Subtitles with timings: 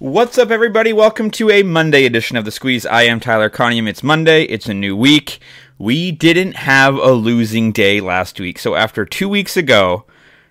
[0.00, 0.92] What's up, everybody?
[0.92, 2.86] Welcome to a Monday edition of The Squeeze.
[2.86, 3.88] I am Tyler Conium.
[3.88, 5.40] It's Monday, it's a new week.
[5.76, 8.60] We didn't have a losing day last week.
[8.60, 10.04] So, after two weeks ago,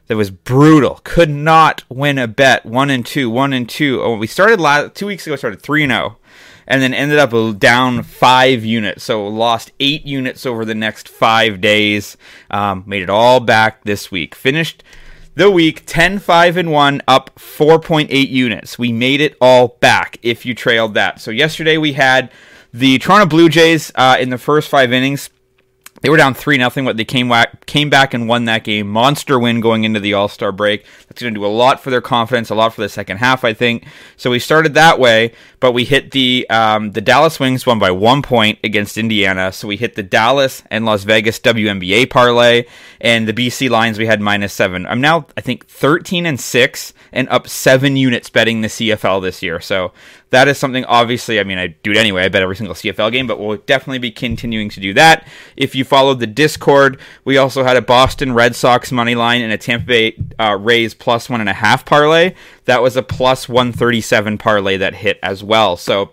[0.07, 0.99] that was brutal.
[1.05, 2.65] Could not win a bet.
[2.65, 4.02] One and two, one and two.
[4.02, 5.38] Oh, we started last two weeks ago.
[5.38, 6.17] Started three and zero,
[6.67, 9.05] and then ended up down five units.
[9.05, 12.17] So lost eight units over the next five days.
[12.52, 14.35] Um, made it all back this week.
[14.35, 14.83] Finished
[15.37, 18.79] the week 10 5 and 1 up 4.8 units.
[18.79, 21.21] We made it all back if you trailed that.
[21.21, 22.31] So yesterday we had
[22.73, 25.29] the toronto blue jays uh, in the first five innings
[26.01, 28.88] they were down three nothing, but they came back came back and won that game.
[28.88, 30.85] Monster win going into the All Star break.
[31.07, 33.44] That's going to do a lot for their confidence, a lot for the second half,
[33.44, 33.85] I think.
[34.16, 37.91] So we started that way, but we hit the um, the Dallas Wings won by
[37.91, 39.52] one point against Indiana.
[39.52, 42.66] So we hit the Dallas and Las Vegas WNBA parlay,
[43.02, 44.85] and the BC Lions we had minus seven.
[44.85, 49.41] I'm now I think 13 and six and up seven units betting the CFL this
[49.41, 49.59] year.
[49.59, 49.91] So
[50.29, 52.23] that is something obviously i mean i do it anyway.
[52.23, 55.27] I bet every single cfl game but we'll definitely be continuing to do that.
[55.55, 59.51] If you followed the discord we also had a boston red sox money line and
[59.51, 62.35] a tampa bay uh, rays plus one and a half parlay.
[62.65, 65.75] That was a plus 137 parlay that hit as well.
[65.75, 66.11] So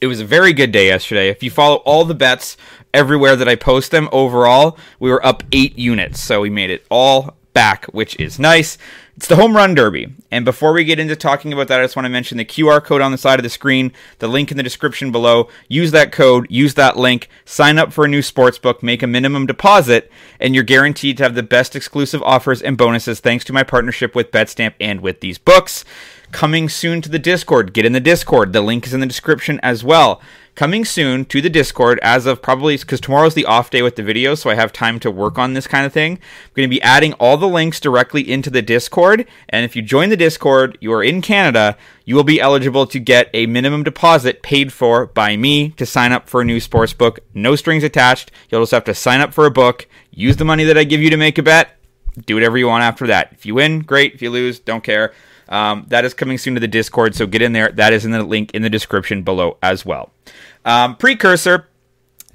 [0.00, 1.28] it was a very good day yesterday.
[1.28, 2.56] If you follow all the bets
[2.94, 6.20] everywhere that i post them overall we were up eight units.
[6.20, 8.78] So we made it all back which is nice
[9.16, 10.12] it's the Home Run Derby.
[10.30, 12.84] And before we get into talking about that, I just want to mention the QR
[12.84, 15.48] code on the side of the screen, the link in the description below.
[15.68, 19.06] Use that code, use that link, sign up for a new sports book, make a
[19.06, 23.54] minimum deposit, and you're guaranteed to have the best exclusive offers and bonuses thanks to
[23.54, 25.84] my partnership with Betstamp and with these books.
[26.30, 27.72] Coming soon to the Discord.
[27.72, 28.52] Get in the Discord.
[28.52, 30.20] The link is in the description as well
[30.56, 34.02] coming soon to the Discord as of probably because tomorrow's the off day with the
[34.02, 36.14] video, so I have time to work on this kind of thing.
[36.14, 39.82] I'm going to be adding all the links directly into the Discord, and if you
[39.82, 43.84] join the Discord, you are in Canada, you will be eligible to get a minimum
[43.84, 47.20] deposit paid for by me to sign up for a new sports book.
[47.34, 48.32] No strings attached.
[48.48, 51.02] You'll just have to sign up for a book, use the money that I give
[51.02, 51.76] you to make a bet,
[52.24, 53.30] do whatever you want after that.
[53.32, 54.14] If you win, great.
[54.14, 55.12] If you lose, don't care.
[55.48, 57.70] Um, that is coming soon to the Discord, so get in there.
[57.70, 60.10] That is in the link in the description below as well.
[60.64, 61.68] Um, precursor.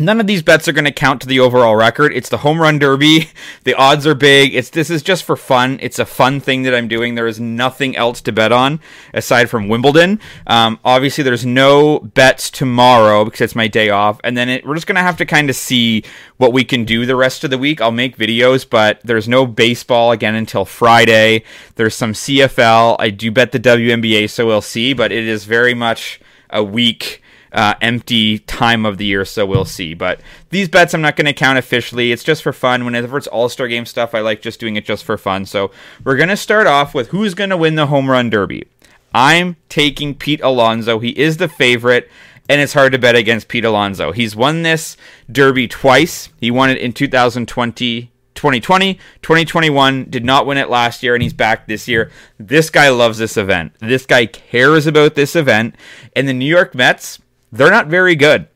[0.01, 2.11] None of these bets are going to count to the overall record.
[2.11, 3.29] It's the home run derby.
[3.63, 4.55] The odds are big.
[4.55, 5.77] It's this is just for fun.
[5.81, 7.13] It's a fun thing that I'm doing.
[7.13, 8.79] There is nothing else to bet on
[9.13, 10.19] aside from Wimbledon.
[10.47, 14.73] Um, obviously, there's no bets tomorrow because it's my day off, and then it, we're
[14.73, 16.03] just going to have to kind of see
[16.37, 17.81] what we can do the rest of the week.
[17.81, 21.43] I'll make videos, but there's no baseball again until Friday.
[21.75, 22.95] There's some CFL.
[22.97, 24.93] I do bet the WNBA, so we'll see.
[24.93, 26.19] But it is very much
[26.49, 27.21] a week
[27.53, 29.93] uh, empty time of the year, so we'll see.
[29.93, 32.11] But these bets I'm not going to count officially.
[32.11, 32.85] It's just for fun.
[32.85, 35.45] Whenever it's All Star Game stuff, I like just doing it just for fun.
[35.45, 35.71] So
[36.03, 38.67] we're going to start off with who's going to win the home run derby.
[39.13, 40.99] I'm taking Pete Alonso.
[40.99, 42.09] He is the favorite,
[42.47, 44.11] and it's hard to bet against Pete Alonso.
[44.11, 44.95] He's won this
[45.29, 46.29] derby twice.
[46.39, 48.11] He won it in 2020.
[48.33, 52.09] 2020, 2021, did not win it last year, and he's back this year.
[52.39, 53.73] This guy loves this event.
[53.79, 55.75] This guy cares about this event.
[56.15, 57.19] And the New York Mets,
[57.51, 58.47] they're not very good.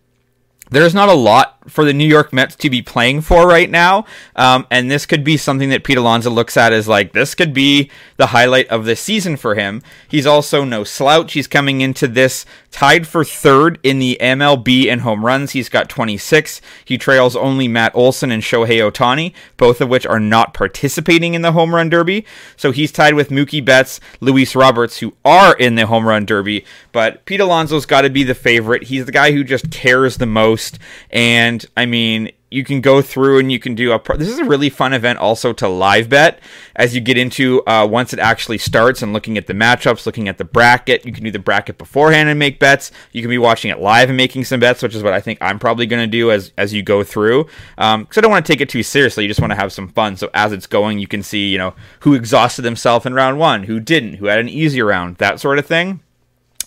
[0.70, 4.06] There's not a lot for the New York Mets to be playing for right now.
[4.36, 7.54] Um, and this could be something that Pete Alonso looks at as like, this could
[7.54, 9.82] be the highlight of the season for him.
[10.08, 11.34] He's also no slouch.
[11.34, 12.46] He's coming into this
[12.76, 15.52] tied for third in the MLB in home runs.
[15.52, 16.60] He's got 26.
[16.84, 21.42] He trails only Matt Olson and Shohei Ohtani, both of which are not participating in
[21.42, 22.26] the home run derby.
[22.58, 26.66] So he's tied with Mookie Betts, Luis Roberts, who are in the home run derby.
[26.92, 28.84] But Pete Alonso's got to be the favorite.
[28.84, 30.78] He's the guy who just cares the most.
[31.10, 34.00] And and I mean, you can go through and you can do a.
[34.00, 36.40] Pro- this is a really fun event also to live bet
[36.76, 40.28] as you get into uh, once it actually starts and looking at the matchups, looking
[40.28, 41.06] at the bracket.
[41.06, 42.92] You can do the bracket beforehand and make bets.
[43.14, 45.40] You can be watching it live and making some bets, which is what I think
[45.42, 47.46] I'm probably going to do as as you go through.
[47.76, 49.24] Because um, I don't want to take it too seriously.
[49.24, 50.18] You just want to have some fun.
[50.18, 53.64] So as it's going, you can see you know who exhausted themselves in round one,
[53.64, 56.02] who didn't, who had an easier round, that sort of thing.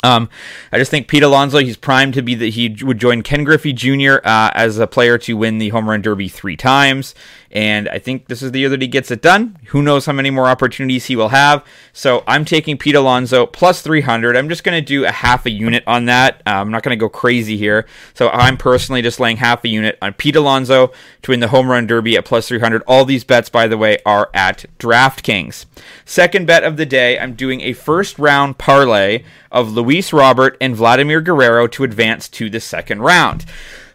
[0.05, 0.29] Um,
[0.71, 3.73] I just think Pete Alonso, he's primed to be that he would join Ken Griffey
[3.73, 4.17] Jr.
[4.25, 7.15] Uh, as a player to win the home run derby three times.
[7.51, 9.57] And I think this is the year that he gets it done.
[9.69, 11.65] Who knows how many more opportunities he will have.
[11.95, 14.37] So I'm taking Pete Alonso plus 300.
[14.37, 16.43] I'm just going to do a half a unit on that.
[16.47, 17.87] Uh, I'm not going to go crazy here.
[18.13, 20.93] So I'm personally just laying half a unit on Pete Alonso
[21.23, 22.83] to win the home run derby at plus 300.
[22.87, 25.65] All these bets, by the way, are at DraftKings.
[26.05, 30.77] Second bet of the day, I'm doing a first round parlay of Luis Robert and
[30.77, 33.47] Vladimir Guerrero to advance to the second round.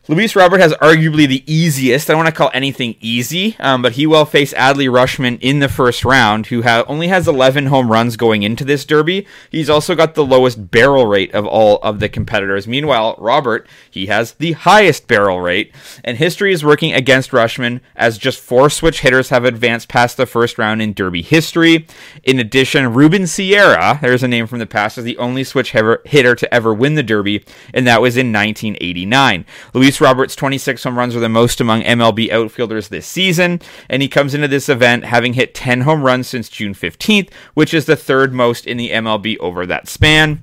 [0.10, 2.10] Luis Robert has arguably the easiest.
[2.10, 5.60] I don't want to call anything easy, um, but he will face Adley Rutschman in
[5.60, 9.26] the first round, who ha- only has 11 home runs going into this derby.
[9.50, 12.68] He's also got the lowest barrel rate of all of the competitors.
[12.68, 15.74] Meanwhile, Robert, he has the highest barrel rate,
[16.04, 20.26] and history is working against Rutschman as just four switch hitters have advanced past the
[20.26, 21.88] first round in derby history.
[22.26, 26.36] In addition, Ruben Sierra, there's a name from the past, is the only switch hitter
[26.36, 29.46] to ever win the derby, and that was in 1989.
[29.74, 34.02] Luis Luis Roberts' 26 home runs are the most among MLB outfielders this season, and
[34.02, 37.86] he comes into this event having hit 10 home runs since June 15th, which is
[37.86, 40.42] the third most in the MLB over that span.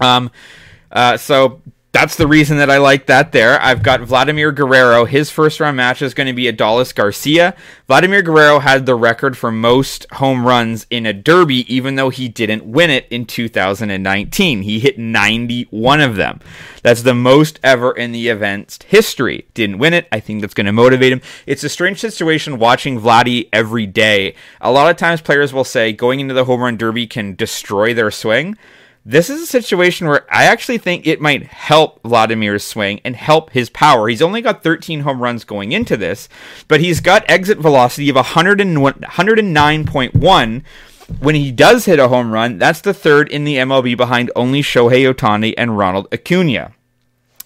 [0.00, 0.32] Um,
[0.90, 1.62] uh, so
[1.92, 3.60] that's the reason that I like that there.
[3.60, 5.04] I've got Vladimir Guerrero.
[5.04, 7.54] His first round match is going to be Adolis Garcia.
[7.86, 12.28] Vladimir Guerrero had the record for most home runs in a derby, even though he
[12.28, 14.62] didn't win it in 2019.
[14.62, 16.40] He hit 91 of them.
[16.82, 19.46] That's the most ever in the event's history.
[19.52, 20.08] Didn't win it.
[20.10, 21.20] I think that's going to motivate him.
[21.44, 24.34] It's a strange situation watching Vladdy every day.
[24.62, 27.92] A lot of times players will say going into the home run derby can destroy
[27.92, 28.56] their swing.
[29.04, 33.50] This is a situation where I actually think it might help Vladimir's swing and help
[33.50, 34.08] his power.
[34.08, 36.28] He's only got 13 home runs going into this,
[36.68, 40.62] but he's got exit velocity of 109.1
[41.18, 42.58] when he does hit a home run.
[42.58, 46.70] That's the third in the MLB behind only Shohei Ohtani and Ronald Acuna.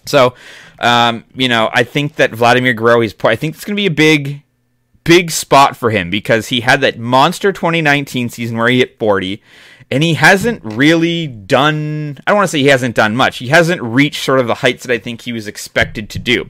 [0.05, 0.35] So,
[0.77, 3.91] um, you know, I think that Vladimir Guerrero, I think it's going to be a
[3.91, 4.43] big,
[5.03, 9.41] big spot for him because he had that monster 2019 season where he hit 40
[9.89, 13.37] and he hasn't really done I don't want to say he hasn't done much.
[13.37, 16.49] He hasn't reached sort of the heights that I think he was expected to do.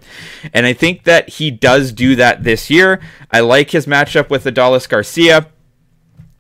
[0.54, 3.00] And I think that he does do that this year.
[3.32, 5.48] I like his matchup with Adolis Garcia.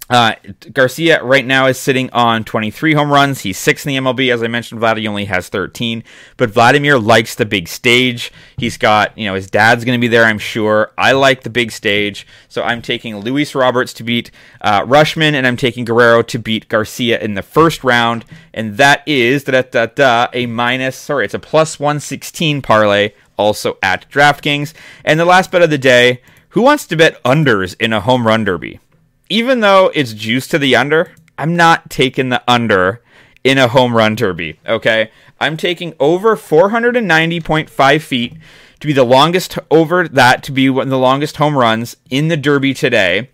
[0.09, 0.36] Uh,
[0.71, 3.42] Garcia right now is sitting on 23 home runs.
[3.42, 4.33] He's sixth in the MLB.
[4.33, 6.04] As I mentioned, Vladdy only has 13.
[6.38, 8.31] But Vladimir likes the big stage.
[8.57, 10.92] He's got, you know, his dad's going to be there, I'm sure.
[10.98, 12.25] I like the big stage.
[12.48, 14.31] So I'm taking Luis Roberts to beat
[14.62, 18.24] uh, Rutschman, and I'm taking Guerrero to beat Garcia in the first round.
[18.54, 23.77] And that is da da da a minus, sorry, it's a plus 116 parlay, also
[23.83, 24.74] at DraftKings.
[25.04, 28.25] And the last bet of the day who wants to bet unders in a home
[28.25, 28.80] run derby?
[29.29, 33.01] Even though it's juice to the under, I'm not taking the under
[33.44, 34.59] in a home run derby.
[34.65, 38.38] Okay, I'm taking over 490.5 feet
[38.79, 42.27] to be the longest over that to be one of the longest home runs in
[42.27, 43.29] the derby today.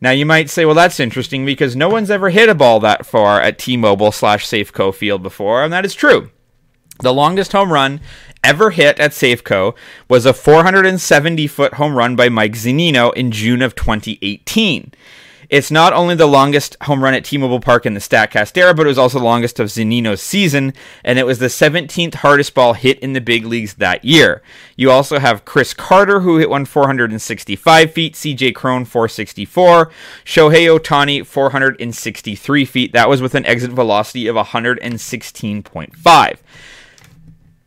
[0.00, 3.06] Now you might say, well, that's interesting because no one's ever hit a ball that
[3.06, 6.30] far at T-Mobile slash Safeco Field before, and that is true.
[7.00, 8.00] The longest home run
[8.44, 9.74] ever hit at Safeco
[10.08, 14.92] was a 470 foot home run by Mike Zunino in June of 2018.
[15.48, 18.86] It's not only the longest home run at T-Mobile Park in the StatCast era, but
[18.86, 22.74] it was also the longest of Zunino's season, and it was the 17th hardest ball
[22.74, 24.42] hit in the big leagues that year.
[24.76, 29.90] You also have Chris Carter, who hit one 465 feet, CJ Cron 464,
[30.24, 32.92] Shohei Ohtani 463 feet.
[32.92, 36.38] That was with an exit velocity of 116.5.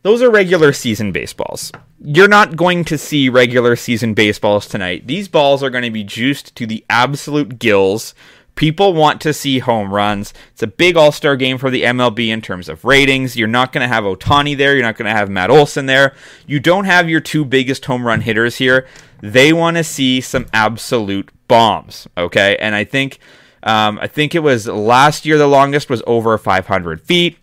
[0.02, 1.72] Those are regular season baseballs.
[2.00, 5.08] You're not going to see regular season baseballs tonight.
[5.08, 8.14] These balls are going to be juiced to the absolute gills.
[8.54, 10.32] People want to see home runs.
[10.52, 13.36] It's a big all star game for the MLB in terms of ratings.
[13.36, 14.74] You're not going to have Ohtani there.
[14.74, 16.14] You're not going to have Matt Olson there.
[16.46, 18.86] You don't have your two biggest home run hitters here.
[19.20, 22.06] They want to see some absolute bombs.
[22.16, 22.56] Okay.
[22.60, 23.18] And I think.
[23.60, 27.38] Um, I think it was last year the longest was over 500 feet.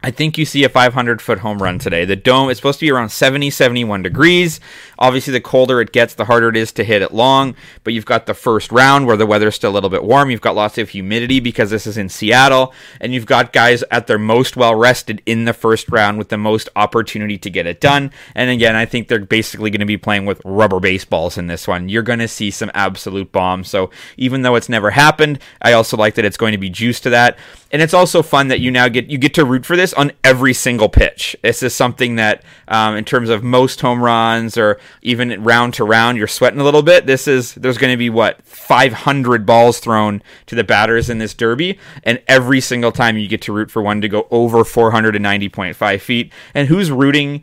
[0.00, 2.04] I think you see a 500 foot home run today.
[2.04, 4.60] The dome is supposed to be around 70, 71 degrees.
[4.96, 7.56] Obviously, the colder it gets, the harder it is to hit it long.
[7.82, 10.30] But you've got the first round where the weather's still a little bit warm.
[10.30, 12.72] You've got lots of humidity because this is in Seattle.
[13.00, 16.38] And you've got guys at their most well rested in the first round with the
[16.38, 18.12] most opportunity to get it done.
[18.36, 21.66] And again, I think they're basically going to be playing with rubber baseballs in this
[21.66, 21.88] one.
[21.88, 23.68] You're going to see some absolute bombs.
[23.68, 27.02] So even though it's never happened, I also like that it's going to be juiced
[27.02, 27.36] to that
[27.70, 30.12] and it's also fun that you now get you get to root for this on
[30.24, 31.36] every single pitch.
[31.42, 35.84] This is something that, um, in terms of most home runs or even round to
[35.84, 37.06] round, you're sweating a little bit.
[37.06, 41.34] This is there's going to be what 500 balls thrown to the batters in this
[41.34, 46.00] derby, and every single time you get to root for one to go over 490.5
[46.00, 46.32] feet.
[46.54, 47.42] And who's rooting?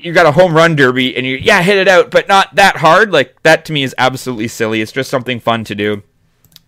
[0.00, 2.76] You got a home run derby, and you yeah hit it out, but not that
[2.76, 3.12] hard.
[3.12, 4.80] Like that to me is absolutely silly.
[4.80, 6.02] It's just something fun to do.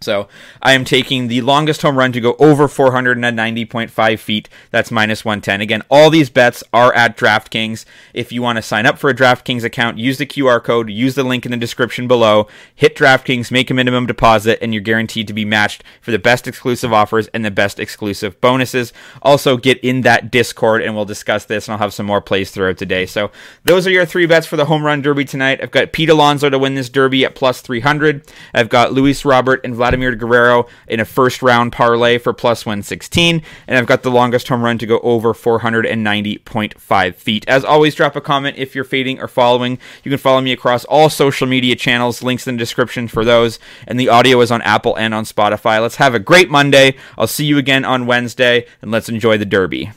[0.00, 0.28] So
[0.62, 4.49] I am taking the longest home run to go over 490.5 feet.
[4.71, 5.61] That's minus 110.
[5.61, 7.85] Again, all these bets are at DraftKings.
[8.14, 11.17] If you want to sign up for a DraftKings account, use the QR code, use
[11.17, 15.26] the link in the description below, hit DraftKings, make a minimum deposit, and you're guaranteed
[15.26, 18.93] to be matched for the best exclusive offers and the best exclusive bonuses.
[19.23, 22.52] Also, get in that Discord and we'll discuss this and I'll have some more plays
[22.52, 23.05] throughout today.
[23.05, 23.33] So
[23.64, 25.61] those are your three bets for the home run derby tonight.
[25.61, 28.23] I've got Pete Alonso to win this derby at plus 300.
[28.55, 32.66] I've got Luis Robert and Vladimir Vladimir Guerrero in a first round parlay for plus
[32.66, 33.42] 116.
[33.66, 37.49] And I've got the longest home run to go over 490.5 feet.
[37.49, 39.78] As always, drop a comment if you're fading or following.
[40.04, 43.59] You can follow me across all social media channels, links in the description for those.
[43.87, 45.80] And the audio is on Apple and on Spotify.
[45.80, 46.97] Let's have a great Monday.
[47.16, 49.92] I'll see you again on Wednesday, and let's enjoy the Derby.